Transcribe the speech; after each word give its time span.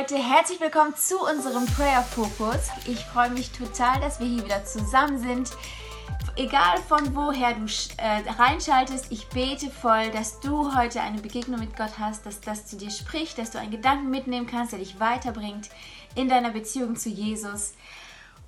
Leute, 0.00 0.16
herzlich 0.16 0.60
willkommen 0.60 0.96
zu 0.96 1.20
unserem 1.20 1.66
Prayer 1.66 2.02
Focus. 2.02 2.68
Ich 2.86 3.04
freue 3.04 3.28
mich 3.28 3.50
total, 3.52 4.00
dass 4.00 4.18
wir 4.18 4.26
hier 4.26 4.44
wieder 4.44 4.64
zusammen 4.64 5.18
sind. 5.18 5.50
Egal 6.40 6.78
von 6.88 7.14
woher 7.14 7.52
du 7.52 7.66
äh, 7.98 8.22
reinschaltest, 8.38 9.12
ich 9.12 9.28
bete 9.28 9.68
voll, 9.68 10.10
dass 10.10 10.40
du 10.40 10.74
heute 10.74 11.02
eine 11.02 11.20
Begegnung 11.20 11.60
mit 11.60 11.76
Gott 11.76 11.98
hast, 11.98 12.24
dass 12.24 12.40
das 12.40 12.64
zu 12.64 12.78
dir 12.78 12.88
spricht, 12.88 13.36
dass 13.36 13.50
du 13.50 13.58
einen 13.58 13.70
Gedanken 13.70 14.08
mitnehmen 14.08 14.46
kannst, 14.46 14.72
der 14.72 14.78
dich 14.78 14.98
weiterbringt 14.98 15.68
in 16.14 16.30
deiner 16.30 16.48
Beziehung 16.48 16.96
zu 16.96 17.10
Jesus. 17.10 17.74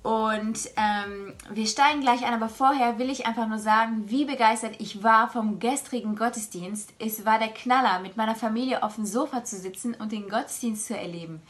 Und 0.01 0.71
ähm, 0.75 1.35
wir 1.51 1.67
steigen 1.67 2.01
gleich 2.01 2.25
an, 2.25 2.33
aber 2.33 2.49
vorher 2.49 2.97
will 2.97 3.11
ich 3.11 3.27
einfach 3.27 3.47
nur 3.47 3.59
sagen, 3.59 4.05
wie 4.07 4.25
begeistert 4.25 4.73
ich 4.79 5.03
war 5.03 5.29
vom 5.29 5.59
gestrigen 5.59 6.15
Gottesdienst. 6.15 6.93
Es 6.97 7.27
war 7.27 7.37
der 7.37 7.49
Knaller, 7.49 7.99
mit 7.99 8.17
meiner 8.17 8.33
Familie 8.33 8.81
auf 8.81 8.95
dem 8.95 9.05
Sofa 9.05 9.43
zu 9.43 9.55
sitzen 9.55 9.93
und 9.93 10.11
den 10.11 10.29
Gottesdienst 10.29 10.87
zu 10.87 10.97
erleben. 10.97 11.43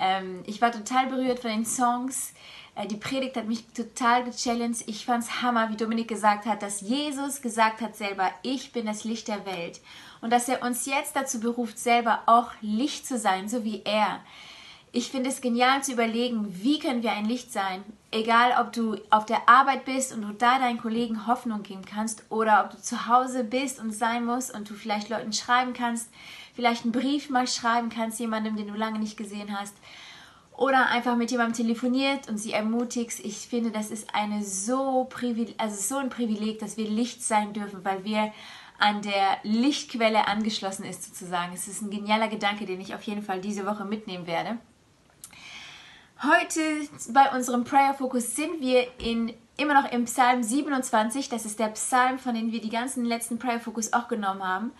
Ähm, 0.00 0.42
ich 0.46 0.60
war 0.60 0.72
total 0.72 1.06
berührt 1.06 1.40
von 1.40 1.50
den 1.50 1.64
Songs. 1.66 2.32
Äh, 2.74 2.86
die 2.86 2.96
Predigt 2.96 3.36
hat 3.36 3.46
mich 3.46 3.66
total 3.68 4.24
gechallenged. 4.24 4.88
Ich 4.88 5.04
fand 5.04 5.22
es 5.22 5.42
Hammer, 5.42 5.70
wie 5.70 5.76
Dominik 5.76 6.08
gesagt 6.08 6.46
hat, 6.46 6.62
dass 6.62 6.80
Jesus 6.80 7.42
gesagt 7.42 7.80
hat 7.80 7.94
selber, 7.94 8.30
ich 8.42 8.72
bin 8.72 8.86
das 8.86 9.04
Licht 9.04 9.28
der 9.28 9.46
Welt. 9.46 9.80
Und 10.22 10.30
dass 10.32 10.48
er 10.48 10.62
uns 10.62 10.86
jetzt 10.86 11.14
dazu 11.14 11.38
beruft, 11.38 11.78
selber 11.78 12.22
auch 12.26 12.50
Licht 12.60 13.06
zu 13.06 13.18
sein, 13.18 13.48
so 13.48 13.64
wie 13.64 13.82
er 13.84 14.20
ich 14.92 15.10
finde 15.10 15.30
es 15.30 15.40
genial 15.40 15.82
zu 15.82 15.92
überlegen, 15.92 16.46
wie 16.62 16.80
können 16.80 17.02
wir 17.02 17.12
ein 17.12 17.24
Licht 17.24 17.52
sein. 17.52 17.84
Egal, 18.10 18.60
ob 18.60 18.72
du 18.72 18.96
auf 19.10 19.24
der 19.24 19.48
Arbeit 19.48 19.84
bist 19.84 20.12
und 20.12 20.22
du 20.22 20.32
da 20.32 20.58
deinen 20.58 20.80
Kollegen 20.80 21.28
Hoffnung 21.28 21.62
geben 21.62 21.84
kannst 21.84 22.24
oder 22.28 22.64
ob 22.64 22.72
du 22.72 22.82
zu 22.82 23.06
Hause 23.06 23.44
bist 23.44 23.78
und 23.78 23.92
sein 23.92 24.24
musst 24.24 24.52
und 24.52 24.68
du 24.68 24.74
vielleicht 24.74 25.08
Leuten 25.08 25.32
schreiben 25.32 25.74
kannst, 25.74 26.10
vielleicht 26.54 26.84
einen 26.84 26.92
Brief 26.92 27.30
mal 27.30 27.46
schreiben 27.46 27.88
kannst, 27.88 28.20
jemandem, 28.20 28.56
den 28.56 28.68
du 28.68 28.74
lange 28.74 28.98
nicht 28.98 29.16
gesehen 29.16 29.58
hast 29.58 29.74
oder 30.60 30.88
einfach 30.88 31.16
mit 31.16 31.30
jemandem 31.30 31.66
telefoniert 31.66 32.28
und 32.28 32.36
sie 32.36 32.52
ermutigst. 32.52 33.20
Ich 33.20 33.38
finde, 33.48 33.70
das 33.70 33.90
ist 33.90 34.14
eine 34.14 34.44
so, 34.44 35.08
also 35.56 35.76
so 35.76 35.96
ein 35.96 36.10
Privileg, 36.10 36.58
dass 36.58 36.76
wir 36.76 36.86
Licht 36.86 37.24
sein 37.24 37.54
dürfen, 37.54 37.82
weil 37.82 38.04
wir 38.04 38.30
an 38.78 39.00
der 39.00 39.38
Lichtquelle 39.42 40.28
angeschlossen 40.28 40.84
ist 40.84 41.04
sozusagen. 41.04 41.54
Es 41.54 41.66
ist 41.66 41.80
ein 41.80 41.90
genialer 41.90 42.28
Gedanke, 42.28 42.66
den 42.66 42.80
ich 42.80 42.94
auf 42.94 43.02
jeden 43.04 43.22
Fall 43.22 43.40
diese 43.40 43.64
Woche 43.64 43.86
mitnehmen 43.86 44.26
werde. 44.26 44.58
Heute 46.22 46.60
bei 47.08 47.30
unserem 47.34 47.64
Prayer 47.64 47.94
Focus 47.94 48.36
sind 48.36 48.60
wir 48.60 48.86
in, 48.98 49.32
immer 49.56 49.72
noch 49.72 49.90
im 49.90 50.04
Psalm 50.04 50.42
27. 50.42 51.30
Das 51.30 51.46
ist 51.46 51.58
der 51.58 51.68
Psalm, 51.68 52.18
von 52.18 52.34
dem 52.34 52.52
wir 52.52 52.60
die 52.60 52.68
ganzen 52.68 53.06
letzten 53.06 53.38
Prayer 53.38 53.60
Focus 53.60 53.94
auch 53.94 54.08
genommen 54.08 54.46
haben. 54.46 54.72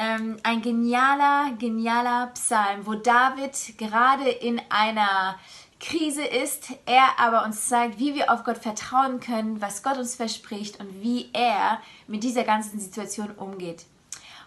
Ähm, 0.00 0.36
ein 0.44 0.62
genialer, 0.62 1.56
genialer 1.58 2.28
Psalm, 2.28 2.86
wo 2.86 2.94
David 2.94 3.76
gerade 3.78 4.30
in 4.30 4.60
einer 4.68 5.36
Krise 5.80 6.22
ist, 6.24 6.68
er 6.86 7.18
aber 7.18 7.44
uns 7.44 7.68
zeigt, 7.68 7.98
wie 7.98 8.14
wir 8.14 8.32
auf 8.32 8.44
Gott 8.44 8.58
vertrauen 8.58 9.18
können, 9.18 9.60
was 9.60 9.82
Gott 9.82 9.96
uns 9.96 10.14
verspricht 10.14 10.78
und 10.78 11.02
wie 11.02 11.30
er 11.32 11.80
mit 12.06 12.22
dieser 12.22 12.44
ganzen 12.44 12.78
Situation 12.78 13.32
umgeht. 13.32 13.86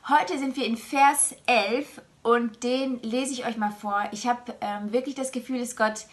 Heute 0.08 0.40
sind 0.40 0.56
wir 0.56 0.66
in 0.66 0.78
Vers 0.78 1.36
11 1.48 2.02
und 2.24 2.64
den 2.64 3.02
lese 3.02 3.34
ich 3.34 3.46
euch 3.46 3.58
mal 3.58 3.72
vor. 3.72 4.06
Ich 4.14 4.28
habe 4.28 4.56
ähm, 4.62 4.94
wirklich 4.94 5.16
das 5.16 5.34
Gefühl, 5.34 5.60
dass 5.60 5.76
Gott 5.76 6.06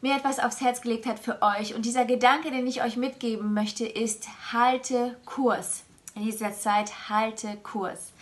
mir 0.00 0.14
etwas 0.14 0.38
aufs 0.38 0.60
Herz 0.60 0.80
gelegt 0.80 1.06
hat 1.06 1.18
für 1.18 1.42
euch. 1.42 1.74
Und 1.74 1.86
dieser 1.86 2.04
Gedanke, 2.04 2.52
den 2.52 2.68
ich 2.68 2.84
euch 2.84 2.96
mitgeben 2.96 3.52
möchte, 3.52 3.84
ist, 3.84 4.28
halte 4.52 5.16
Kurs. 5.24 5.82
In 6.14 6.22
dieser 6.22 6.52
Zeit 6.52 7.08
halte 7.08 7.56
Kurs. 7.64 8.12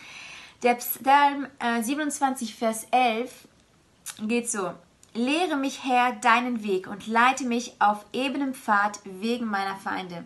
Der 0.64 0.74
Psalm 0.74 1.46
äh, 1.60 1.82
27, 1.82 2.56
Vers 2.56 2.86
11 2.90 3.30
geht 4.26 4.50
so. 4.50 4.72
Lehre 5.12 5.56
mich, 5.56 5.84
Herr, 5.84 6.12
deinen 6.12 6.64
Weg 6.64 6.88
und 6.88 7.06
leite 7.06 7.44
mich 7.44 7.74
auf 7.78 8.04
ebenem 8.12 8.52
Pfad 8.52 8.98
wegen 9.04 9.46
meiner 9.46 9.76
Feinde 9.76 10.24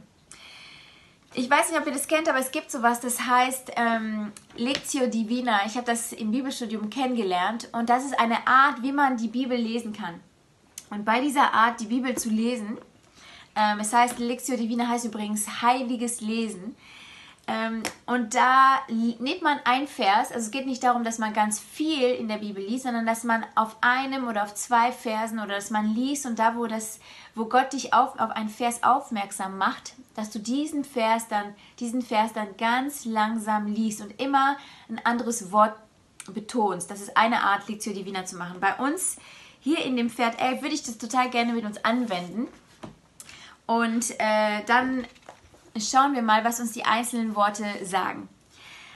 ich 1.34 1.48
weiß 1.48 1.70
nicht, 1.70 1.80
ob 1.80 1.86
ihr 1.86 1.92
das 1.92 2.08
kennt, 2.08 2.28
aber 2.28 2.38
es 2.38 2.50
gibt 2.50 2.70
sowas, 2.70 3.00
das 3.00 3.20
heißt 3.20 3.72
ähm, 3.76 4.32
Lectio 4.56 5.06
Divina. 5.08 5.60
Ich 5.66 5.76
habe 5.76 5.86
das 5.86 6.12
im 6.12 6.30
Bibelstudium 6.30 6.88
kennengelernt 6.90 7.68
und 7.72 7.90
das 7.90 8.04
ist 8.04 8.18
eine 8.18 8.46
Art, 8.46 8.82
wie 8.82 8.92
man 8.92 9.16
die 9.16 9.28
Bibel 9.28 9.56
lesen 9.56 9.92
kann. 9.92 10.20
Und 10.90 11.04
bei 11.04 11.20
dieser 11.20 11.52
Art, 11.52 11.80
die 11.80 11.86
Bibel 11.86 12.16
zu 12.16 12.30
lesen, 12.30 12.78
ähm, 13.54 13.78
es 13.80 13.92
heißt 13.92 14.18
Lectio 14.18 14.56
Divina 14.56 14.88
heißt 14.88 15.04
übrigens 15.04 15.62
heiliges 15.62 16.20
Lesen. 16.22 16.74
Ähm, 17.50 17.82
und 18.04 18.34
da 18.34 18.80
nimmt 18.88 19.40
man 19.40 19.58
ein 19.64 19.88
Vers, 19.88 20.30
also 20.30 20.44
es 20.44 20.50
geht 20.50 20.66
nicht 20.66 20.84
darum, 20.84 21.02
dass 21.02 21.18
man 21.18 21.32
ganz 21.32 21.58
viel 21.58 22.10
in 22.10 22.28
der 22.28 22.36
Bibel 22.36 22.62
liest, 22.62 22.84
sondern 22.84 23.06
dass 23.06 23.24
man 23.24 23.42
auf 23.54 23.78
einem 23.80 24.28
oder 24.28 24.42
auf 24.42 24.54
zwei 24.54 24.92
Versen 24.92 25.38
oder 25.38 25.54
dass 25.54 25.70
man 25.70 25.94
liest 25.94 26.26
und 26.26 26.38
da, 26.38 26.56
wo, 26.56 26.66
das, 26.66 27.00
wo 27.34 27.46
Gott 27.46 27.72
dich 27.72 27.94
auf, 27.94 28.20
auf 28.20 28.30
einen 28.32 28.50
Vers 28.50 28.82
aufmerksam 28.82 29.56
macht, 29.56 29.94
dass 30.14 30.28
du 30.28 30.38
diesen 30.38 30.84
Vers 30.84 31.26
dann, 31.28 31.54
diesen 31.80 32.02
Vers 32.02 32.34
dann 32.34 32.48
ganz 32.58 33.06
langsam 33.06 33.66
liest 33.66 34.02
und 34.02 34.20
immer 34.20 34.58
ein 34.90 35.00
anderes 35.06 35.50
Wort 35.50 35.74
betonst. 36.26 36.90
Das 36.90 37.00
ist 37.00 37.16
eine 37.16 37.42
Art, 37.44 37.66
Lectio 37.66 37.94
Divina 37.94 38.26
zu 38.26 38.36
machen. 38.36 38.60
Bei 38.60 38.74
uns 38.74 39.16
hier 39.60 39.82
in 39.86 39.96
dem 39.96 40.10
Pferd 40.10 40.38
11 40.38 40.60
würde 40.60 40.74
ich 40.74 40.82
das 40.82 40.98
total 40.98 41.30
gerne 41.30 41.54
mit 41.54 41.64
uns 41.64 41.82
anwenden. 41.82 42.48
Und 43.66 44.10
äh, 44.18 44.64
dann 44.66 45.06
schauen 45.80 46.14
wir 46.14 46.22
mal, 46.22 46.44
was 46.44 46.60
uns 46.60 46.72
die 46.72 46.84
einzelnen 46.84 47.34
Worte 47.34 47.64
sagen. 47.84 48.28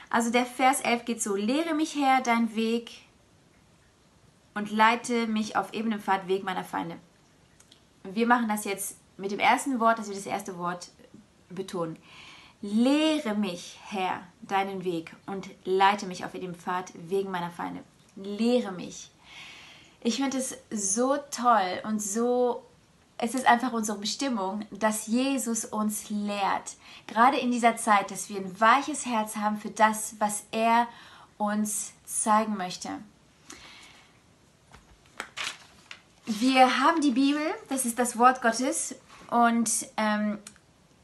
Also 0.09 0.29
der 0.29 0.45
Vers 0.45 0.81
11 0.81 1.05
geht 1.05 1.21
so, 1.21 1.35
lehre 1.35 1.73
mich 1.73 1.95
her 1.95 2.21
dein 2.23 2.55
Weg 2.55 2.91
und 4.53 4.71
leite 4.71 5.27
mich 5.27 5.55
auf 5.55 5.73
ebenem 5.73 5.99
Pfad 5.99 6.27
Weg 6.27 6.43
meiner 6.43 6.63
Feinde. 6.63 6.97
Wir 8.03 8.27
machen 8.27 8.47
das 8.47 8.65
jetzt 8.65 8.97
mit 9.17 9.31
dem 9.31 9.39
ersten 9.39 9.79
Wort, 9.79 9.97
dass 9.97 10.09
wir 10.09 10.15
das 10.15 10.25
erste 10.25 10.57
Wort 10.57 10.89
betonen. 11.49 11.97
Lehre 12.61 13.35
mich, 13.35 13.79
Herr, 13.87 14.21
deinen 14.41 14.83
Weg 14.83 15.15
und 15.25 15.49
leite 15.65 16.05
mich 16.05 16.23
auf 16.25 16.31
dem 16.31 16.55
Pfad 16.55 16.93
wegen 16.95 17.31
meiner 17.31 17.49
Feinde. 17.49 17.83
Lehre 18.15 18.71
mich. 18.71 19.09
Ich 20.01 20.17
finde 20.17 20.37
es 20.37 20.57
so 20.69 21.17
toll 21.31 21.81
und 21.83 22.01
so 22.01 22.63
es 23.17 23.35
ist 23.35 23.45
einfach 23.45 23.73
unsere 23.73 23.97
Bestimmung, 23.97 24.65
dass 24.71 25.07
Jesus 25.07 25.65
uns 25.65 26.09
lehrt, 26.09 26.75
gerade 27.07 27.37
in 27.37 27.51
dieser 27.51 27.77
Zeit, 27.77 28.11
dass 28.11 28.29
wir 28.29 28.37
ein 28.37 28.59
weiches 28.59 29.05
Herz 29.05 29.35
haben 29.35 29.57
für 29.57 29.69
das, 29.69 30.15
was 30.19 30.43
er 30.51 30.87
uns 31.37 31.93
zeigen 32.05 32.57
möchte. 32.57 32.89
Wir 36.25 36.79
haben 36.79 37.01
die 37.01 37.11
Bibel, 37.11 37.41
das 37.69 37.85
ist 37.85 37.99
das 37.99 38.17
Wort 38.17 38.41
Gottes 38.41 38.95
und 39.29 39.69
ähm, 39.97 40.39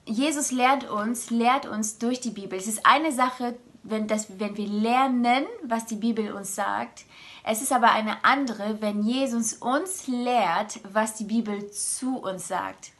Jesus 0.05 0.51
lehrt 0.51 0.89
uns, 0.89 1.29
lehrt 1.29 1.65
uns 1.65 1.97
durch 1.97 2.21
die 2.21 2.31
Bibel. 2.31 2.57
Es 2.57 2.67
ist 2.67 2.85
eine 2.85 3.11
Sache, 3.11 3.57
wenn, 3.83 4.07
das, 4.07 4.39
wenn 4.39 4.57
wir 4.57 4.67
lernen, 4.67 5.45
was 5.63 5.85
die 5.85 5.95
Bibel 5.95 6.31
uns 6.33 6.55
sagt, 6.55 7.05
es 7.43 7.61
ist 7.61 7.71
aber 7.71 7.91
eine 7.91 8.23
andere, 8.23 8.81
wenn 8.81 9.03
Jesus 9.03 9.53
uns 9.53 10.07
lehrt, 10.07 10.79
was 10.91 11.15
die 11.15 11.23
Bibel 11.23 11.71
zu 11.71 12.17
uns 12.17 12.47
sagt. 12.47 12.91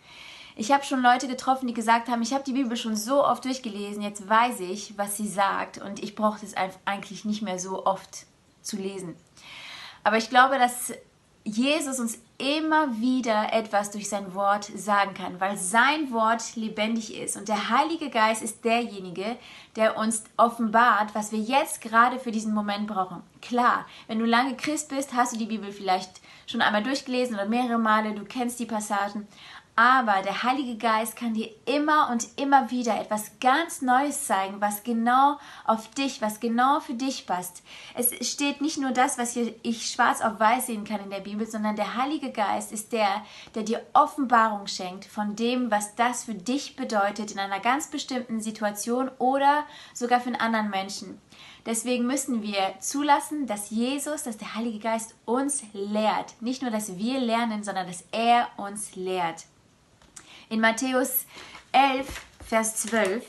Ich 0.55 0.71
habe 0.71 0.83
schon 0.83 1.01
Leute 1.01 1.27
getroffen, 1.27 1.67
die 1.67 1.73
gesagt 1.73 2.09
haben, 2.09 2.21
ich 2.21 2.33
habe 2.33 2.43
die 2.43 2.53
Bibel 2.53 2.75
schon 2.75 2.95
so 2.95 3.25
oft 3.25 3.45
durchgelesen, 3.45 4.01
jetzt 4.01 4.27
weiß 4.27 4.59
ich, 4.61 4.97
was 4.97 5.15
sie 5.15 5.27
sagt 5.27 5.77
und 5.77 6.03
ich 6.03 6.15
brauche 6.15 6.45
es 6.45 6.53
eigentlich 6.85 7.23
nicht 7.25 7.41
mehr 7.41 7.59
so 7.59 7.85
oft 7.85 8.25
zu 8.61 8.75
lesen. 8.75 9.15
Aber 10.03 10.17
ich 10.17 10.29
glaube, 10.29 10.57
dass 10.57 10.93
Jesus 11.49 11.99
uns 11.99 12.19
immer 12.37 12.99
wieder 13.01 13.51
etwas 13.53 13.91
durch 13.91 14.07
sein 14.07 14.33
Wort 14.33 14.63
sagen 14.63 15.13
kann, 15.13 15.39
weil 15.39 15.57
sein 15.57 16.11
Wort 16.11 16.55
lebendig 16.55 17.15
ist. 17.15 17.35
Und 17.35 17.49
der 17.49 17.69
Heilige 17.69 18.09
Geist 18.09 18.41
ist 18.41 18.63
derjenige, 18.63 19.35
der 19.75 19.97
uns 19.97 20.23
offenbart, 20.37 21.13
was 21.13 21.31
wir 21.31 21.39
jetzt 21.39 21.81
gerade 21.81 22.17
für 22.17 22.31
diesen 22.31 22.53
Moment 22.53 22.87
brauchen. 22.87 23.21
Klar, 23.41 23.85
wenn 24.07 24.19
du 24.19 24.25
lange 24.25 24.55
Christ 24.55 24.89
bist, 24.89 25.13
hast 25.13 25.33
du 25.33 25.37
die 25.37 25.45
Bibel 25.45 25.71
vielleicht 25.71 26.21
schon 26.47 26.61
einmal 26.61 26.83
durchgelesen 26.83 27.35
oder 27.35 27.45
mehrere 27.45 27.77
Male, 27.77 28.13
du 28.13 28.23
kennst 28.23 28.59
die 28.59 28.65
Passagen, 28.65 29.27
aber 29.79 30.23
der 30.23 30.43
Heilige 30.43 30.75
Geist 30.75 31.15
kann 31.15 31.35
dir 31.35 31.49
immer 31.65 32.09
und 32.11 32.27
immer 32.35 32.69
wieder 32.69 32.99
etwas 32.99 33.39
ganz 33.39 33.81
Neues 33.81 34.25
zeigen, 34.25 34.59
was 34.59 34.83
genau 34.83 35.39
auf 35.63 35.87
dich, 35.91 36.21
was 36.21 36.41
genau 36.41 36.81
für 36.81 36.95
dich 36.95 37.25
passt. 37.25 37.63
Es 37.95 38.29
steht 38.29 38.59
nicht 38.59 38.77
nur 38.77 38.91
das, 38.91 39.17
was 39.17 39.37
ich 39.37 39.89
schwarz 39.89 40.19
auf 40.19 40.37
weiß 40.37 40.65
sehen 40.65 40.83
kann 40.83 40.99
in 40.99 41.09
der 41.09 41.21
Bibel, 41.21 41.47
sondern 41.47 41.77
der 41.77 41.95
Heilige 41.95 42.33
Geist 42.33 42.73
ist 42.73 42.91
der, 42.91 43.23
der 43.55 43.63
dir 43.63 43.81
Offenbarung 43.93 44.67
schenkt 44.67 45.05
von 45.05 45.37
dem, 45.37 45.71
was 45.71 45.95
das 45.95 46.25
für 46.25 46.35
dich 46.35 46.75
bedeutet 46.75 47.31
in 47.31 47.39
einer 47.39 47.61
ganz 47.61 47.87
bestimmten 47.89 48.41
Situation 48.41 49.09
oder 49.17 49.63
sogar 49.93 50.19
für 50.19 50.27
einen 50.27 50.41
anderen 50.41 50.71
Menschen. 50.71 51.21
Deswegen 51.65 52.05
müssen 52.05 52.41
wir 52.41 52.73
zulassen, 52.81 53.47
dass 53.47 53.69
Jesus, 53.69 54.23
dass 54.23 54.35
der 54.35 54.55
Heilige 54.55 54.79
Geist 54.79 55.15
uns 55.23 55.63
lehrt. 55.71 56.35
Nicht 56.41 56.63
nur, 56.63 56.71
dass 56.71 56.97
wir 56.97 57.21
lernen, 57.21 57.63
sondern 57.63 57.87
dass 57.87 58.03
er 58.11 58.49
uns 58.57 58.97
lehrt. 58.97 59.45
In 60.51 60.61
Matthäus 60.61 61.27
11, 61.73 62.07
Vers 62.43 62.77
12 62.77 63.23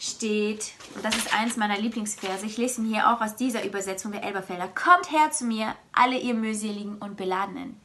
steht, 0.00 0.72
und 0.96 1.04
das 1.04 1.16
ist 1.16 1.32
eins 1.32 1.56
meiner 1.56 1.78
Lieblingsverse, 1.78 2.44
ich 2.44 2.56
lese 2.56 2.80
ihn 2.80 2.88
hier 2.88 3.08
auch 3.08 3.20
aus 3.20 3.36
dieser 3.36 3.64
Übersetzung 3.64 4.10
der 4.10 4.24
Elberfelder, 4.24 4.66
Kommt 4.66 5.12
her 5.12 5.30
zu 5.30 5.44
mir, 5.44 5.76
alle 5.92 6.18
ihr 6.18 6.34
mühseligen 6.34 6.96
und 6.96 7.16
beladenen, 7.16 7.80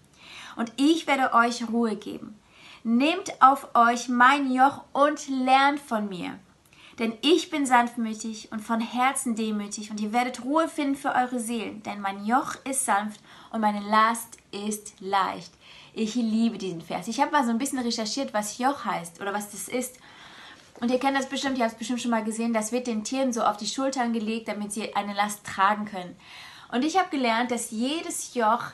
und 0.56 0.74
ich 0.78 1.06
werde 1.06 1.36
euch 1.36 1.69
Ruhe 1.69 1.95
geben. 1.95 2.39
Nehmt 2.83 3.39
auf 3.39 3.68
euch 3.75 4.10
mein 4.10 4.51
Joch 4.51 4.84
und 4.94 5.30
lernt 5.30 5.80
von 5.80 6.10
mir, 6.10 6.39
denn 7.01 7.18
ich 7.21 7.50
bin 7.50 7.65
sanftmütig 7.65 8.51
und 8.51 8.59
von 8.59 8.80
Herzen 8.80 9.36
demütig, 9.36 9.89
und 9.89 10.00
ihr 10.00 10.13
werdet 10.13 10.45
Ruhe 10.45 10.68
finden 10.68 10.95
für 10.95 11.15
eure 11.15 11.39
Seelen, 11.39 11.81
denn 11.81 12.00
mein 12.00 12.25
Joch 12.25 12.56
ist 12.63 12.86
sanft 12.86 13.19
und 13.51 13.59
meine 13.59 13.80
Last 13.80 14.38
ist 14.51 14.94
leicht. 15.00 15.51
Ich 15.94 16.13
liebe 16.13 16.59
diesen 16.59 16.81
Vers. 16.81 17.07
Ich 17.07 17.19
habe 17.19 17.31
mal 17.31 17.44
so 17.44 17.50
ein 17.50 17.57
bisschen 17.57 17.80
recherchiert, 17.80 18.36
was 18.36 18.59
Joch 18.59 18.86
heißt 18.86 19.19
oder 19.19 19.33
was 19.33 19.50
das 19.50 19.68
ist. 19.68 19.98
Und 20.80 20.92
ihr 20.92 21.00
kennt 21.00 21.18
das 21.18 21.27
bestimmt, 21.27 21.57
ihr 21.57 21.63
habt 21.63 21.74
es 21.74 21.80
bestimmt 21.80 22.03
schon 22.03 22.12
mal 22.12 22.24
gesehen, 22.24 22.53
das 22.53 22.71
wird 22.71 22.86
den 22.86 23.03
Tieren 23.03 23.33
so 23.33 23.42
auf 23.42 23.57
die 23.57 23.65
Schultern 23.65 24.13
gelegt, 24.13 24.48
damit 24.48 24.71
sie 24.71 24.95
eine 24.95 25.15
Last 25.15 25.44
tragen 25.44 25.86
können. 25.86 26.15
Und 26.71 26.86
ich 26.86 27.00
habe 27.00 27.09
gelernt, 27.09 27.50
dass 27.50 27.71
jedes 27.71 28.36
Joch 28.36 28.65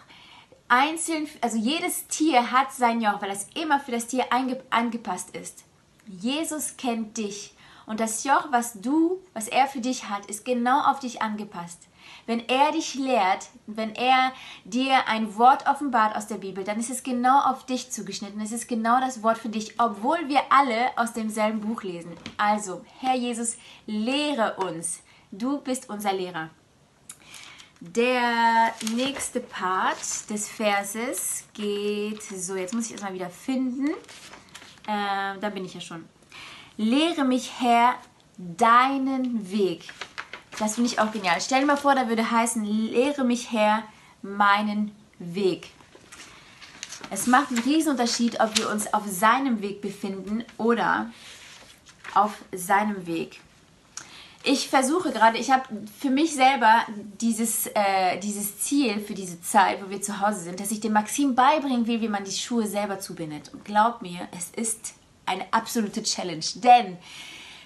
einzeln, 0.68 1.30
also 1.40 1.58
jedes 1.58 2.08
Tier 2.08 2.52
hat 2.52 2.74
sein 2.74 3.00
Joch, 3.00 3.22
weil 3.22 3.30
das 3.30 3.48
immer 3.56 3.80
für 3.80 3.92
das 3.92 4.08
Tier 4.08 4.26
angepasst 4.70 5.34
ist. 5.34 5.64
Jesus 6.06 6.76
kennt 6.76 7.18
dich. 7.18 7.54
Und 7.88 8.02
das 8.02 8.26
Joch, 8.26 8.52
was 8.52 8.82
du, 8.82 9.24
was 9.34 9.48
er 9.48 9.66
für 9.66 9.80
dich 9.80 10.10
hat, 10.10 10.26
ist 10.26 10.44
genau 10.44 10.82
auf 10.82 11.00
dich 11.00 11.22
angepasst. 11.22 11.88
Wenn 12.26 12.46
er 12.50 12.74
dich 12.74 12.96
lehrt, 12.96 13.48
wenn 13.66 13.96
er 13.96 14.34
dir 14.66 15.08
ein 15.08 15.38
Wort 15.38 15.66
offenbart 15.68 16.16
aus 16.16 16.28
der 16.28 16.36
Bibel, 16.36 16.66
dann 16.66 16.80
ist 16.80 16.90
es 16.90 17.02
genau 17.02 17.40
auf 17.40 17.66
dich 17.66 17.90
zugeschnitten. 17.90 18.42
Es 18.42 18.52
ist 18.52 18.68
genau 18.68 19.00
das 19.00 19.24
Wort 19.24 19.38
für 19.38 19.48
dich, 19.48 19.80
obwohl 19.80 20.28
wir 20.28 20.42
alle 20.50 20.98
aus 20.98 21.14
demselben 21.14 21.62
Buch 21.62 21.84
lesen. 21.84 22.12
Also, 22.36 22.86
Herr 23.00 23.16
Jesus, 23.16 23.56
lehre 23.86 24.58
uns. 24.58 25.00
Du 25.32 25.60
bist 25.60 25.90
unser 25.90 26.12
Lehrer. 26.12 26.50
Der 27.80 28.74
nächste 28.96 29.40
Part 29.40 30.30
des 30.30 30.50
Verses 30.50 31.46
geht 31.54 32.22
so, 32.22 32.56
jetzt 32.56 32.74
muss 32.74 32.88
ich 32.88 32.92
erstmal 32.92 33.14
wieder 33.14 33.30
finden. 33.30 33.88
Äh, 34.88 35.40
da 35.40 35.50
bin 35.54 35.64
ich 35.64 35.74
ja 35.74 35.80
schon. 35.80 36.17
Lehre 36.78 37.26
mich, 37.26 37.52
Herr, 37.60 37.96
deinen 38.38 39.52
Weg. 39.52 39.86
Das 40.60 40.76
finde 40.76 40.92
ich 40.92 41.00
auch 41.00 41.12
genial. 41.12 41.42
Stell 41.42 41.62
dir 41.62 41.66
mal 41.66 41.76
vor, 41.76 41.96
da 41.96 42.08
würde 42.08 42.30
heißen, 42.30 42.64
lehre 42.64 43.24
mich 43.24 43.52
her 43.52 43.84
meinen 44.22 44.96
Weg. 45.18 45.70
Es 47.10 47.26
macht 47.26 47.50
einen 47.50 47.60
Riesenunterschied, 47.60 48.40
ob 48.40 48.58
wir 48.58 48.70
uns 48.70 48.94
auf 48.94 49.04
seinem 49.08 49.62
Weg 49.62 49.82
befinden 49.82 50.44
oder 50.58 51.12
auf 52.14 52.44
seinem 52.54 53.08
Weg. 53.08 53.40
Ich 54.44 54.70
versuche 54.70 55.12
gerade, 55.12 55.38
ich 55.38 55.52
habe 55.52 55.64
für 56.00 56.10
mich 56.10 56.34
selber 56.34 56.86
dieses, 57.20 57.68
äh, 57.68 58.20
dieses 58.20 58.60
Ziel 58.60 59.00
für 59.00 59.14
diese 59.14 59.42
Zeit, 59.42 59.84
wo 59.84 59.90
wir 59.90 60.02
zu 60.02 60.20
Hause 60.22 60.42
sind, 60.42 60.60
dass 60.60 60.72
ich 60.72 60.80
dem 60.80 60.94
Maxim 60.94 61.36
beibringen 61.36 61.88
will, 61.88 62.02
wie 62.02 62.08
man 62.08 62.24
die 62.24 62.32
Schuhe 62.32 62.68
selber 62.68 63.00
zubindet. 63.00 63.54
Und 63.54 63.66
glaub 63.66 64.02
mir, 64.02 64.28
es 64.32 64.50
ist 64.52 64.94
eine 65.28 65.46
absolute 65.52 66.04
Challenge, 66.04 66.46
denn 66.56 66.98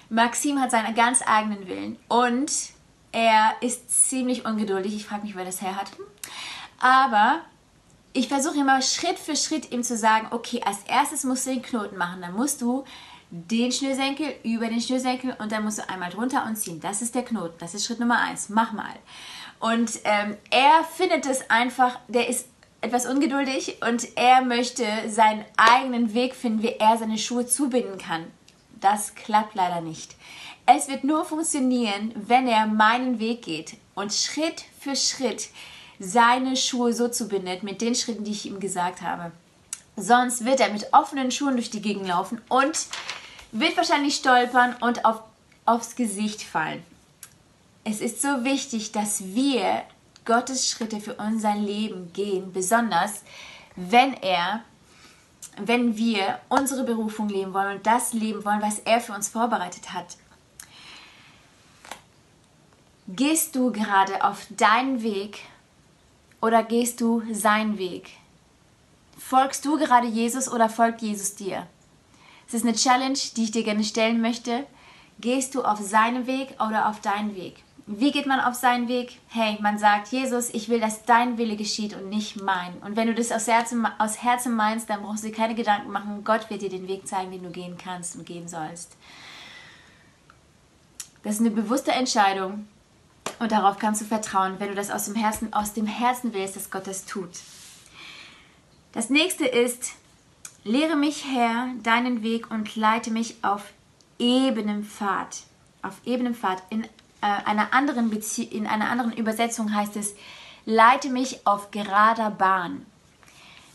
Maxim 0.09 0.59
hat 0.59 0.71
seinen 0.71 0.93
ganz 0.93 1.21
eigenen 1.25 1.67
Willen 1.67 1.97
und 2.09 2.51
er 3.11 3.55
ist 3.61 4.09
ziemlich 4.09 4.45
ungeduldig. 4.45 4.95
Ich 4.95 5.05
frage 5.05 5.23
mich, 5.23 5.35
wer 5.35 5.45
das 5.45 5.61
her 5.61 5.75
hat. 5.75 5.91
Aber 6.79 7.41
ich 8.13 8.27
versuche 8.27 8.59
immer 8.59 8.81
Schritt 8.81 9.19
für 9.19 9.35
Schritt 9.35 9.71
ihm 9.71 9.83
zu 9.83 9.95
sagen, 9.97 10.27
okay, 10.31 10.61
als 10.65 10.79
erstes 10.87 11.23
musst 11.23 11.45
du 11.45 11.51
den 11.51 11.61
Knoten 11.61 11.97
machen. 11.97 12.21
Dann 12.21 12.33
musst 12.33 12.61
du 12.61 12.83
den 13.29 13.71
Schnürsenkel 13.71 14.33
über 14.43 14.67
den 14.67 14.81
Schnürsenkel 14.81 15.35
und 15.39 15.51
dann 15.51 15.63
musst 15.63 15.79
du 15.79 15.89
einmal 15.89 16.09
drunter 16.09 16.45
und 16.45 16.57
ziehen. 16.57 16.81
Das 16.81 17.01
ist 17.01 17.15
der 17.15 17.23
Knoten. 17.23 17.55
Das 17.59 17.73
ist 17.73 17.85
Schritt 17.85 17.99
Nummer 17.99 18.19
eins. 18.19 18.49
Mach 18.49 18.73
mal. 18.73 18.95
Und 19.59 19.99
ähm, 20.03 20.35
er 20.49 20.83
findet 20.83 21.25
es 21.25 21.49
einfach, 21.49 21.99
der 22.07 22.27
ist 22.27 22.47
etwas 22.81 23.05
ungeduldig 23.05 23.77
und 23.87 24.17
er 24.17 24.41
möchte 24.41 24.85
seinen 25.07 25.45
eigenen 25.55 26.13
Weg 26.13 26.35
finden, 26.35 26.63
wie 26.63 26.75
er 26.79 26.97
seine 26.97 27.17
Schuhe 27.17 27.45
zubinden 27.45 27.97
kann. 27.97 28.25
Das 28.79 29.13
klappt 29.13 29.55
leider 29.55 29.81
nicht. 29.81 30.15
Es 30.65 30.87
wird 30.87 31.03
nur 31.03 31.23
funktionieren, 31.25 32.11
wenn 32.15 32.47
er 32.47 32.65
meinen 32.65 33.19
Weg 33.19 33.43
geht 33.43 33.77
und 33.93 34.13
Schritt 34.13 34.63
für 34.79 34.95
Schritt 34.95 35.49
seine 35.99 36.57
Schuhe 36.57 36.93
so 36.93 37.07
zubindet 37.07 37.61
mit 37.61 37.81
den 37.81 37.93
Schritten, 37.93 38.23
die 38.23 38.31
ich 38.31 38.47
ihm 38.47 38.59
gesagt 38.59 39.01
habe. 39.01 39.31
Sonst 39.95 40.45
wird 40.45 40.59
er 40.59 40.71
mit 40.71 40.93
offenen 40.93 41.29
Schuhen 41.31 41.55
durch 41.55 41.69
die 41.69 41.81
Gegend 41.81 42.07
laufen 42.07 42.41
und 42.49 42.87
wird 43.51 43.77
wahrscheinlich 43.77 44.15
stolpern 44.15 44.75
und 44.81 45.05
auf, 45.05 45.21
aufs 45.65 45.95
Gesicht 45.95 46.41
fallen. 46.41 46.81
Es 47.83 48.01
ist 48.01 48.21
so 48.21 48.43
wichtig, 48.43 48.91
dass 48.91 49.35
wir 49.35 49.83
Gottes 50.25 50.69
Schritte 50.69 50.99
für 50.99 51.15
unser 51.15 51.55
Leben 51.55 52.13
gehen, 52.13 52.51
besonders 52.53 53.23
wenn 53.75 54.13
er, 54.13 54.63
wenn 55.57 55.97
wir 55.97 56.39
unsere 56.49 56.83
Berufung 56.83 57.29
leben 57.29 57.53
wollen 57.53 57.77
und 57.77 57.87
das 57.87 58.13
leben 58.13 58.45
wollen, 58.45 58.61
was 58.61 58.79
er 58.79 59.01
für 59.01 59.13
uns 59.13 59.29
vorbereitet 59.29 59.93
hat. 59.93 60.17
Gehst 63.07 63.55
du 63.55 63.71
gerade 63.71 64.23
auf 64.23 64.47
deinen 64.51 65.01
Weg 65.03 65.39
oder 66.39 66.63
gehst 66.63 67.01
du 67.01 67.23
seinen 67.31 67.77
Weg? 67.77 68.11
Folgst 69.17 69.65
du 69.65 69.77
gerade 69.77 70.07
Jesus 70.07 70.49
oder 70.49 70.69
folgt 70.69 71.01
Jesus 71.01 71.35
dir? 71.35 71.67
Es 72.47 72.53
ist 72.53 72.63
eine 72.65 72.75
Challenge, 72.75 73.17
die 73.35 73.43
ich 73.43 73.51
dir 73.51 73.63
gerne 73.63 73.83
stellen 73.83 74.21
möchte. 74.21 74.65
Gehst 75.19 75.55
du 75.55 75.63
auf 75.63 75.79
seinen 75.79 76.25
Weg 76.27 76.55
oder 76.59 76.89
auf 76.89 76.99
deinen 76.99 77.35
Weg? 77.35 77.63
Wie 77.87 78.11
geht 78.11 78.27
man 78.27 78.39
auf 78.39 78.55
seinen 78.55 78.87
Weg? 78.87 79.19
Hey, 79.27 79.57
man 79.61 79.77
sagt, 79.77 80.09
Jesus, 80.09 80.49
ich 80.49 80.69
will, 80.69 80.79
dass 80.79 81.03
dein 81.03 81.37
Wille 81.37 81.55
geschieht 81.55 81.95
und 81.95 82.09
nicht 82.09 82.41
mein. 82.41 82.73
Und 82.83 82.95
wenn 82.95 83.07
du 83.07 83.13
das 83.13 83.31
aus 83.31 83.47
Herzen, 83.47 83.85
aus 83.97 84.23
Herzen 84.23 84.55
meinst, 84.55 84.89
dann 84.89 85.01
brauchst 85.01 85.23
du 85.23 85.27
dir 85.27 85.35
keine 85.35 85.55
Gedanken 85.55 85.91
machen. 85.91 86.23
Gott 86.23 86.49
wird 86.49 86.61
dir 86.61 86.69
den 86.69 86.87
Weg 86.87 87.07
zeigen, 87.07 87.31
den 87.31 87.43
du 87.43 87.49
gehen 87.49 87.77
kannst 87.77 88.15
und 88.15 88.25
gehen 88.25 88.47
sollst. 88.47 88.95
Das 91.23 91.35
ist 91.35 91.41
eine 91.41 91.51
bewusste 91.51 91.91
Entscheidung, 91.91 92.67
und 93.41 93.51
darauf 93.51 93.79
kannst 93.79 94.01
du 94.01 94.05
vertrauen, 94.05 94.59
wenn 94.59 94.69
du 94.69 94.75
das 94.75 94.91
aus 94.91 95.05
dem 95.05 95.15
Herzen, 95.15 95.51
aus 95.51 95.73
dem 95.73 95.87
Herzen 95.87 96.31
willst, 96.33 96.55
dass 96.55 96.69
Gott 96.69 96.85
das 96.85 97.05
tut. 97.05 97.31
Das 98.91 99.09
nächste 99.09 99.47
ist, 99.47 99.93
lehre 100.63 100.95
mich, 100.95 101.25
Herr, 101.25 101.69
deinen 101.81 102.21
Weg 102.21 102.51
und 102.51 102.75
leite 102.75 103.09
mich 103.09 103.43
auf 103.43 103.73
ebenem 104.19 104.83
Pfad. 104.83 105.43
Auf 105.81 105.95
ebenem 106.05 106.35
Pfad. 106.35 106.61
In, 106.69 106.87
einer, 107.21 107.73
anderen 107.73 108.09
Bezie 108.09 108.43
in 108.43 108.67
einer 108.67 108.89
anderen 108.89 109.13
Übersetzung 109.13 109.73
heißt 109.73 109.95
es, 109.95 110.15
leite 110.65 111.09
mich 111.09 111.45
auf 111.45 111.71
gerader 111.71 112.31
Bahn. 112.31 112.85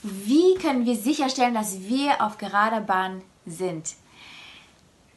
Wie 0.02 0.54
können 0.54 0.84
wir 0.86 0.96
sicherstellen, 0.96 1.54
dass 1.54 1.80
wir 1.80 2.20
auf 2.22 2.38
gerader 2.38 2.80
Bahn 2.80 3.22
sind? 3.44 3.94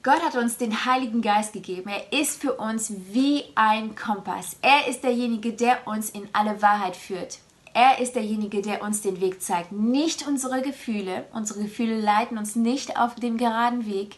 Gott 0.02 0.24
hat 0.24 0.36
uns 0.36 0.58
den 0.58 0.86
Heiligen 0.86 1.22
Geist 1.22 1.52
gegeben. 1.52 1.90
Er 1.90 2.18
ist 2.18 2.42
für 2.42 2.54
uns 2.54 2.94
wie 3.12 3.44
ein 3.56 3.96
Kompass. 3.96 4.56
Er 4.62 4.88
ist 4.88 5.04
derjenige, 5.04 5.52
der 5.52 5.86
uns 5.88 6.10
in 6.10 6.30
alle 6.32 6.62
Wahrheit 6.62 6.96
führt. 6.96 7.40
Er 7.74 8.00
ist 8.00 8.16
derjenige, 8.16 8.62
der 8.62 8.82
uns 8.82 9.02
den 9.02 9.20
Weg 9.20 9.42
zeigt. 9.42 9.72
Nicht 9.72 10.26
unsere 10.26 10.62
Gefühle. 10.62 11.26
Unsere 11.34 11.64
Gefühle 11.64 12.00
leiten 12.00 12.38
uns 12.38 12.56
nicht 12.56 12.98
auf 12.98 13.16
dem 13.16 13.38
geraden 13.38 13.86
Weg. 13.86 14.16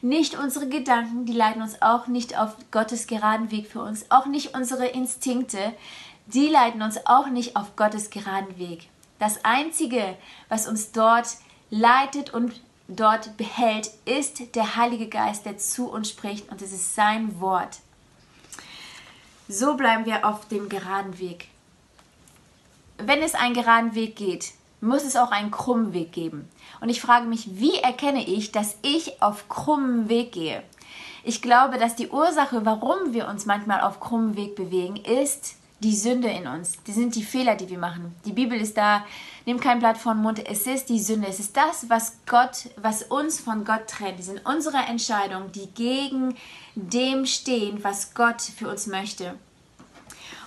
Nicht 0.00 0.38
unsere 0.38 0.68
Gedanken, 0.68 1.26
die 1.26 1.32
leiten 1.32 1.60
uns 1.60 1.82
auch 1.82 2.06
nicht 2.06 2.38
auf 2.38 2.54
Gottes 2.70 3.06
geraden 3.06 3.50
Weg 3.50 3.66
für 3.66 3.82
uns. 3.82 4.10
Auch 4.10 4.26
nicht 4.26 4.54
unsere 4.54 4.86
Instinkte, 4.86 5.74
die 6.26 6.46
leiten 6.48 6.82
uns 6.82 7.04
auch 7.06 7.28
nicht 7.28 7.56
auf 7.56 7.74
Gottes 7.74 8.10
geraden 8.10 8.58
Weg. 8.58 8.88
Das 9.18 9.44
Einzige, 9.44 10.16
was 10.48 10.68
uns 10.68 10.92
dort 10.92 11.28
leitet 11.70 12.32
und 12.32 12.60
dort 12.86 13.36
behält, 13.36 13.90
ist 14.04 14.54
der 14.54 14.76
Heilige 14.76 15.08
Geist, 15.08 15.44
der 15.44 15.58
zu 15.58 15.90
uns 15.90 16.10
spricht 16.10 16.48
und 16.50 16.62
es 16.62 16.72
ist 16.72 16.94
sein 16.94 17.40
Wort. 17.40 17.78
So 19.48 19.76
bleiben 19.76 20.04
wir 20.04 20.26
auf 20.26 20.46
dem 20.46 20.68
geraden 20.68 21.18
Weg. 21.18 21.48
Wenn 22.98 23.22
es 23.22 23.34
einen 23.34 23.54
geraden 23.54 23.94
Weg 23.94 24.16
geht, 24.16 24.52
muss 24.80 25.04
es 25.04 25.16
auch 25.16 25.30
einen 25.30 25.50
krummen 25.50 25.92
Weg 25.92 26.12
geben. 26.12 26.48
Und 26.80 26.88
ich 26.88 27.00
frage 27.00 27.26
mich, 27.26 27.60
wie 27.60 27.76
erkenne 27.78 28.26
ich, 28.26 28.52
dass 28.52 28.76
ich 28.82 29.22
auf 29.22 29.48
krummen 29.48 30.08
Weg 30.08 30.32
gehe? 30.32 30.62
Ich 31.24 31.42
glaube, 31.42 31.78
dass 31.78 31.96
die 31.96 32.08
Ursache, 32.08 32.64
warum 32.64 33.12
wir 33.12 33.28
uns 33.28 33.46
manchmal 33.46 33.80
auf 33.80 34.00
krummen 34.00 34.36
Weg 34.36 34.54
bewegen, 34.54 34.96
ist, 34.96 35.56
die 35.80 35.94
Sünde 35.94 36.28
in 36.28 36.46
uns. 36.46 36.82
Die 36.84 36.92
sind 36.92 37.14
die 37.14 37.22
Fehler, 37.22 37.54
die 37.54 37.68
wir 37.68 37.78
machen. 37.78 38.14
Die 38.24 38.32
Bibel 38.32 38.60
ist 38.60 38.76
da, 38.76 39.04
nimm 39.46 39.60
kein 39.60 39.78
Blatt 39.78 39.98
vor 39.98 40.14
den 40.14 40.22
Mund. 40.22 40.44
Es 40.48 40.66
ist 40.66 40.88
die 40.88 40.98
Sünde. 40.98 41.28
Es 41.28 41.38
ist 41.38 41.56
das, 41.56 41.88
was 41.88 42.18
Gott, 42.26 42.70
was 42.76 43.04
uns 43.04 43.40
von 43.40 43.64
Gott 43.64 43.86
trennt. 43.86 44.18
Es 44.18 44.26
sind 44.26 44.44
unsere 44.44 44.78
Entscheidungen, 44.78 45.52
die 45.52 45.68
gegen 45.68 46.34
dem 46.74 47.26
stehen, 47.26 47.84
was 47.84 48.14
Gott 48.14 48.42
für 48.42 48.68
uns 48.68 48.86
möchte. 48.86 49.34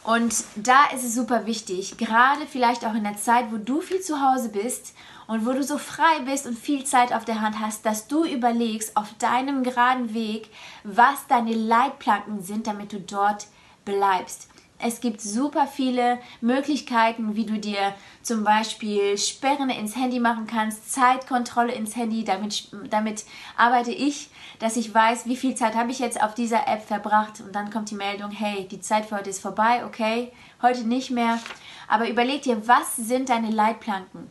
Und 0.04 0.44
da 0.56 0.86
ist 0.96 1.04
es 1.04 1.14
super 1.14 1.46
wichtig, 1.46 1.98
gerade 1.98 2.48
vielleicht 2.48 2.86
auch 2.86 2.96
in 2.96 3.04
der 3.04 3.18
Zeit, 3.18 3.52
wo 3.52 3.58
du 3.58 3.82
viel 3.82 4.02
zu 4.02 4.20
Hause 4.20 4.50
bist 4.50 4.96
und 5.28 5.46
wo 5.46 5.52
du 5.52 5.64
so 5.64 5.78
frei 5.78 6.22
bist 6.26 6.48
und 6.48 6.58
viel 6.58 6.84
Zeit 6.86 7.14
auf 7.14 7.24
der 7.24 7.40
Hand 7.40 7.60
hast, 7.60 7.86
dass 7.86 8.08
du 8.08 8.26
überlegst 8.26 8.98
auf 8.98 9.14
deinem 9.20 9.64
geraden 9.64 10.14
Weg, 10.16 10.50
was 10.84 11.28
deine 11.28 11.54
Leitplanken 11.54 12.42
sind, 12.42 12.66
damit 12.66 12.94
du 12.94 13.00
dort 13.00 13.46
bleibst. 13.86 14.48
Es 14.84 15.00
gibt 15.00 15.22
super 15.22 15.68
viele 15.68 16.20
Möglichkeiten, 16.42 17.36
wie 17.36 17.46
du 17.46 17.60
dir 17.60 17.94
zum 18.24 18.44
Beispiel 18.44 19.18
Sperren 19.18 19.70
ins 19.70 19.96
Handy 19.96 20.20
machen 20.20 20.48
kannst, 20.48 20.92
Zeitkontrolle 20.92 21.72
ins 21.74 21.96
Handy. 21.96 22.24
Damit, 22.24 22.68
damit 22.90 23.26
arbeite 23.56 23.92
ich, 23.92 24.30
dass 24.60 24.78
ich 24.78 24.94
weiß, 24.94 25.28
wie 25.28 25.36
viel 25.36 25.56
Zeit 25.56 25.76
habe 25.76 25.92
ich 25.92 26.00
jetzt 26.00 26.22
auf 26.22 26.34
dieser 26.34 26.68
App 26.68 26.82
verbracht. 26.82 27.42
Und 27.42 27.54
dann 27.54 27.70
kommt 27.70 27.92
die 27.92 27.96
Meldung, 27.96 28.32
hey, 28.32 28.68
die 28.68 28.82
Zeit 28.82 29.06
für 29.06 29.18
heute 29.18 29.30
ist 29.30 29.42
vorbei, 29.42 29.86
okay, 29.86 30.32
heute 30.62 30.84
nicht 30.84 31.12
mehr. 31.12 31.40
Aber 31.88 32.10
überleg 32.10 32.42
dir, 32.42 32.68
was 32.68 32.96
sind 32.96 33.30
deine 33.30 33.52
Leitplanken? 33.52 34.28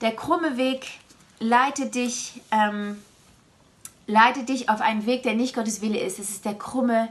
Der 0.00 0.14
krumme 0.14 0.56
Weg 0.56 0.86
leitet 1.38 1.94
dich, 1.94 2.40
ähm, 2.50 3.00
leitet 4.06 4.48
dich 4.48 4.68
auf 4.70 4.80
einen 4.80 5.06
Weg, 5.06 5.22
der 5.22 5.34
nicht 5.34 5.54
Gottes 5.54 5.82
Wille 5.82 6.00
ist. 6.00 6.18
Es 6.18 6.30
ist 6.30 6.44
der 6.44 6.54
krumme 6.54 7.04
Weg 7.04 7.10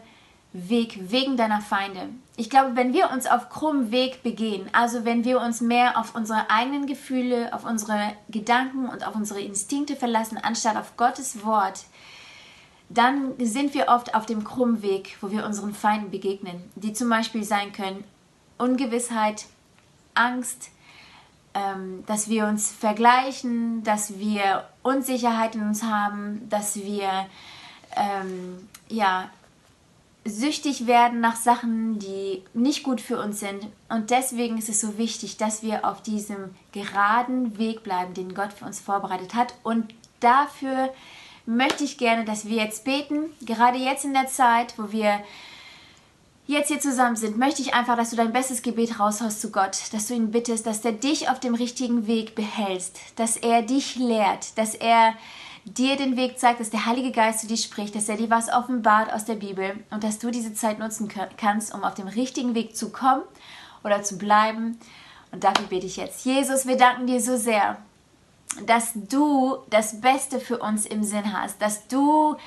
Weg 0.55 1.11
wegen 1.11 1.35
deiner 1.35 1.59
Feinde. 1.59 2.07
Ich 2.37 2.49
glaube, 2.49 2.77
wenn 2.77 2.93
wir 2.93 3.11
uns 3.11 3.27
auf 3.27 3.49
krummen 3.49 3.91
Weg 3.91 4.23
begehen, 4.23 4.69
also 4.71 5.03
wenn 5.03 5.25
wir 5.25 5.41
uns 5.41 5.59
mehr 5.59 5.99
auf 5.99 6.15
unsere 6.15 6.49
eigenen 6.49 6.87
Gefühle, 6.87 7.53
auf 7.53 7.65
unsere 7.65 8.13
Gedanken 8.29 8.87
und 8.87 9.05
auf 9.05 9.15
unsere 9.15 9.41
Instinkte 9.41 9.97
verlassen, 9.97 10.37
anstatt 10.41 10.77
auf 10.77 10.95
Gottes 10.95 11.43
Wort, 11.43 11.83
dann 12.87 13.33
sind 13.39 13.73
wir 13.73 13.89
oft 13.89 14.15
auf 14.15 14.25
dem 14.25 14.45
krummen 14.45 14.81
Weg, 14.81 15.17
wo 15.19 15.29
wir 15.29 15.45
unseren 15.45 15.73
Feinden 15.73 16.09
begegnen, 16.09 16.63
die 16.75 16.93
zum 16.93 17.09
Beispiel 17.09 17.43
sein 17.43 17.73
können 17.73 18.05
Ungewissheit, 18.57 19.47
Angst, 20.13 20.69
ähm, 21.53 22.05
dass 22.05 22.29
wir 22.29 22.47
uns 22.47 22.71
vergleichen, 22.71 23.83
dass 23.83 24.17
wir 24.19 24.69
Unsicherheit 24.83 25.55
in 25.55 25.63
uns 25.63 25.83
haben, 25.83 26.47
dass 26.49 26.77
wir 26.77 27.27
ähm, 27.97 28.69
ja 28.87 29.29
süchtig 30.25 30.87
werden 30.87 31.21
nach 31.21 31.35
Sachen, 31.35 31.99
die 31.99 32.41
nicht 32.53 32.83
gut 32.83 32.99
für 32.99 33.19
uns 33.19 33.39
sind. 33.39 33.67
Und 33.89 34.09
deswegen 34.09 34.57
ist 34.57 34.69
es 34.69 34.81
so 34.81 34.97
wichtig, 34.97 35.37
dass 35.37 35.61
wir 35.61 35.87
auf 35.87 36.01
diesem 36.01 36.55
geraden 36.71 37.57
Weg 37.59 37.83
bleiben, 37.83 38.15
den 38.15 38.33
Gott 38.33 38.51
für 38.51 38.65
uns 38.65 38.79
vorbereitet 38.79 39.35
hat. 39.35 39.53
Und 39.61 39.93
dafür 40.19 40.89
möchte 41.45 41.83
ich 41.83 41.99
gerne, 41.99 42.25
dass 42.25 42.47
wir 42.47 42.63
jetzt 42.63 42.83
beten. 42.85 43.25
Gerade 43.41 43.77
jetzt 43.77 44.03
in 44.03 44.13
der 44.13 44.25
Zeit, 44.25 44.73
wo 44.77 44.91
wir 44.91 45.23
jetzt 46.47 46.69
hier 46.69 46.79
zusammen 46.79 47.15
sind, 47.15 47.37
möchte 47.37 47.61
ich 47.61 47.75
einfach, 47.75 47.95
dass 47.95 48.09
du 48.09 48.15
dein 48.15 48.33
bestes 48.33 48.63
Gebet 48.63 48.99
raushaust 48.99 49.41
zu 49.41 49.51
Gott, 49.51 49.77
dass 49.91 50.07
du 50.07 50.15
ihn 50.15 50.31
bittest, 50.31 50.65
dass 50.65 50.83
er 50.83 50.91
dich 50.91 51.29
auf 51.29 51.39
dem 51.39 51.53
richtigen 51.53 52.07
Weg 52.07 52.35
behältst, 52.35 52.99
dass 53.15 53.37
er 53.37 53.61
dich 53.61 53.95
lehrt, 53.95 54.57
dass 54.57 54.73
er 54.73 55.13
dir 55.65 55.97
den 55.97 56.15
Weg 56.15 56.39
zeigt, 56.39 56.59
dass 56.59 56.69
der 56.69 56.85
Heilige 56.85 57.11
Geist 57.11 57.41
zu 57.41 57.47
dir 57.47 57.57
spricht, 57.57 57.95
dass 57.95 58.07
er 58.07 58.17
dir 58.17 58.29
was 58.29 58.49
offenbart 58.49 59.11
aus 59.11 59.25
der 59.25 59.35
Bibel 59.35 59.83
und 59.89 60.03
dass 60.03 60.19
du 60.19 60.31
diese 60.31 60.53
Zeit 60.53 60.79
nutzen 60.79 61.11
kannst, 61.37 61.73
um 61.73 61.83
auf 61.83 61.95
dem 61.95 62.07
richtigen 62.07 62.53
Weg 62.55 62.75
zu 62.75 62.91
kommen 62.91 63.23
oder 63.83 64.03
zu 64.03 64.17
bleiben. 64.17 64.77
Und 65.31 65.43
dafür 65.43 65.65
bete 65.67 65.87
ich 65.87 65.97
jetzt. 65.97 66.23
Jesus, 66.23 66.67
wir 66.67 66.77
danken 66.77 67.07
dir 67.07 67.19
so 67.19 67.35
sehr, 67.35 67.77
dass 68.65 68.91
du 68.93 69.57
das 69.69 69.99
Beste 69.99 70.39
für 70.39 70.59
uns 70.59 70.85
im 70.85 71.03
Sinn 71.03 71.33
hast, 71.33 71.61
dass 71.61 71.87
du 71.87 72.37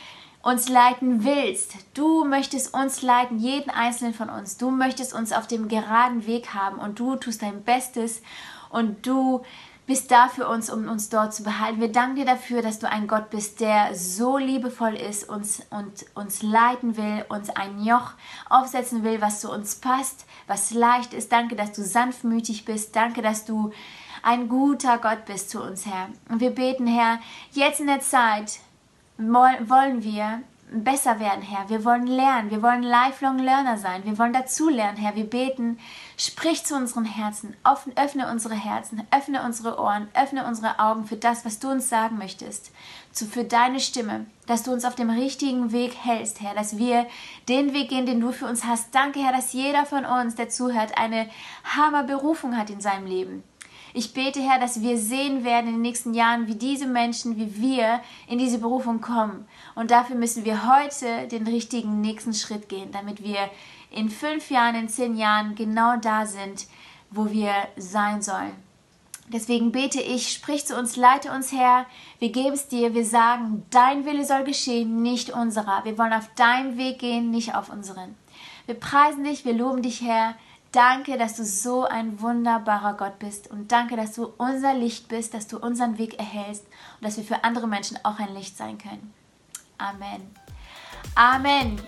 uns 0.43 0.69
leiten 0.69 1.25
willst. 1.25 1.75
Du 1.95 2.25
möchtest 2.25 2.73
uns 2.73 3.03
leiten, 3.03 3.39
jeden 3.39 3.71
einzelnen 3.71 4.15
von 4.15 4.31
uns. 4.31 4.57
Du 4.57 4.71
möchtest 4.71 5.13
uns 5.13 5.33
auf 5.33 5.47
dem 5.47 5.69
geraden 5.69 6.27
Weg 6.27 6.55
haben 6.55 6.79
und 6.79 6.99
du 6.99 7.17
tust 7.17 7.43
dein 7.43 7.65
Bestes 7.65 8.23
und 8.71 9.07
du 9.07 9.43
bist 9.89 10.11
da 10.11 10.29
für 10.29 10.47
uns, 10.47 10.69
um 10.69 10.87
uns 10.87 11.09
dort 11.09 11.33
zu 11.35 11.43
behalten. 11.43 11.81
Wir 11.81 11.91
danken 11.91 12.17
dir 12.17 12.27
dafür, 12.27 12.61
dass 12.61 12.79
du 12.79 12.89
ein 12.91 13.09
Gott 13.09 13.31
bist, 13.31 13.59
der 13.61 13.95
so 13.95 14.37
liebevoll 14.37 14.95
ist 14.95 15.27
uns, 15.27 15.63
und 15.71 16.05
uns 16.15 16.43
leiten 16.43 16.99
will, 16.99 17.25
uns 17.31 17.49
ein 17.49 17.83
Joch 17.83 18.13
aufsetzen 18.51 19.03
will, 19.03 19.23
was 19.23 19.41
zu 19.41 19.51
uns 19.51 19.77
passt, 19.77 20.27
was 20.47 20.73
leicht 20.73 21.15
ist. 21.15 21.33
Danke, 21.33 21.57
dass 21.57 21.73
du 21.73 21.83
sanftmütig 21.83 22.67
bist. 22.67 22.95
Danke, 22.95 23.23
dass 23.23 23.47
du 23.47 23.73
ein 24.23 24.51
guter 24.51 24.99
Gott 24.99 25.25
bist 25.25 25.49
zu 25.49 25.63
uns, 25.63 25.87
Herr. 25.87 26.11
Und 26.29 26.41
wir 26.41 26.51
beten, 26.51 26.87
Herr, 26.87 27.19
jetzt 27.53 27.81
in 27.81 27.87
der 27.87 28.01
Zeit 28.01 28.59
wollen 29.17 30.05
wir 30.05 30.43
besser 30.71 31.21
werden, 31.21 31.43
Herr. 31.43 31.69
Wir 31.69 31.85
wollen 31.85 32.07
lernen. 32.07 32.51
Wir 32.51 32.63
wollen 32.63 32.83
lifelong 32.83 33.39
Learner 33.39 33.79
sein. 33.79 34.05
Wir 34.05 34.19
wollen 34.19 34.33
dazulernen, 34.33 34.97
Herr. 34.97 35.15
Wir 35.17 35.29
beten. 35.29 35.79
Sprich 36.17 36.65
zu 36.65 36.75
unseren 36.77 37.05
Herzen. 37.05 37.57
öffne 37.97 38.31
unsere 38.31 38.55
Herzen. 38.55 39.07
Öffne 39.11 39.43
unsere 39.43 39.79
Ohren. 39.79 40.09
Öffne 40.15 40.47
unsere 40.47 40.79
Augen 40.79 41.05
für 41.05 41.17
das, 41.17 41.45
was 41.45 41.59
du 41.59 41.71
uns 41.71 41.89
sagen 41.89 42.19
möchtest. 42.19 42.73
Zu, 43.13 43.27
für 43.27 43.45
deine 43.45 43.81
Stimme. 43.81 44.27
Dass 44.47 44.63
du 44.63 44.73
uns 44.73 44.85
auf 44.85 44.95
dem 44.95 45.11
richtigen 45.11 45.73
Weg 45.73 45.95
hältst, 45.95 46.41
Herr. 46.41 46.55
Dass 46.55 46.79
wir 46.79 47.07
den 47.49 47.73
Weg 47.73 47.89
gehen, 47.89 48.07
den 48.07 48.21
du 48.21 48.33
für 48.33 48.47
uns 48.47 48.65
hast. 48.65 48.95
Danke, 48.95 49.21
Herr, 49.21 49.33
dass 49.33 49.53
jeder 49.53 49.87
von 49.87 50.05
uns, 50.05 50.35
der 50.35 50.49
zuhört, 50.49 50.97
eine 50.97 51.29
Hammerberufung 51.65 52.57
hat 52.57 52.71
in 52.71 52.81
seinem 52.81 53.07
Leben. 53.07 53.43
Ich 53.99 54.15
bete, 54.15 54.41
Herr, 54.41 54.61
dass 54.61 54.81
wir 54.81 54.97
sehen 54.97 55.43
werden 55.43 55.67
in 55.67 55.73
den 55.73 55.83
nächsten 55.83 56.15
Jahren, 56.15 56.47
wie 56.47 56.55
diese 56.55 56.87
Menschen, 56.87 57.37
wie 57.37 57.61
wir 57.61 58.01
in 58.29 58.39
diese 58.39 58.59
Berufung 58.59 59.01
kommen. 59.01 59.45
Und 59.75 59.91
dafür 59.91 60.15
müssen 60.15 60.45
wir 60.45 60.73
heute 60.73 61.27
den 61.27 61.45
richtigen 61.49 62.01
nächsten 62.01 62.33
Schritt 62.33 62.69
gehen, 62.69 62.93
damit 62.93 63.25
wir 63.25 63.51
in 63.91 64.09
fünf 64.09 64.53
Jahren, 64.53 64.77
in 64.77 64.89
zehn 64.89 65.17
Jahren 65.17 65.57
genau 65.57 65.97
da 65.97 66.27
sind, 66.27 66.69
wo 67.11 67.33
wir 67.33 67.53
sein 67.77 68.23
sollen. 68.23 68.53
Deswegen 69.33 69.73
bete 69.73 70.01
ich, 70.01 70.33
sprich 70.33 70.65
zu 70.65 70.79
uns, 70.79 70.95
leite 70.95 71.33
uns 71.33 71.51
Herr. 71.51 71.85
Wir 72.21 72.31
geben 72.31 72.55
es 72.55 72.69
dir, 72.69 72.95
wir 72.95 73.05
sagen, 73.05 73.65
dein 73.71 74.05
Wille 74.05 74.25
soll 74.25 74.45
geschehen, 74.45 75.03
nicht 75.03 75.31
unserer. 75.31 75.85
Wir 75.85 75.99
wollen 75.99 76.13
auf 76.13 76.33
deinem 76.37 76.79
Weg 76.79 77.01
gehen, 77.01 77.33
nicht 77.33 77.57
auf 77.57 77.69
unseren. 77.69 78.15
Wir 78.67 78.77
preisen 78.77 79.25
dich, 79.25 79.45
wir 79.45 79.55
loben 79.55 79.83
dich, 79.83 80.03
Herr. 80.03 80.37
Danke, 80.73 81.17
dass 81.17 81.35
du 81.35 81.45
so 81.45 81.85
ein 81.85 82.21
wunderbarer 82.21 82.95
Gott 82.95 83.19
bist 83.19 83.51
und 83.51 83.73
danke, 83.73 83.97
dass 83.97 84.15
du 84.15 84.27
unser 84.37 84.75
Licht 84.75 85.09
bist, 85.09 85.33
dass 85.33 85.47
du 85.47 85.59
unseren 85.59 85.97
Weg 85.97 86.19
erhältst 86.19 86.65
und 87.01 87.07
dass 87.07 87.17
wir 87.17 87.25
für 87.25 87.43
andere 87.43 87.67
Menschen 87.67 87.99
auch 88.05 88.19
ein 88.19 88.35
Licht 88.35 88.57
sein 88.57 88.77
können. 88.77 89.15
Amen. 89.79 90.35
Amen. 91.15 91.81